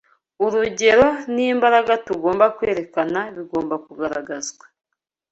[0.45, 4.65] Urugero n’imbaraga tugomba kwerekana bigomba kugaragazwa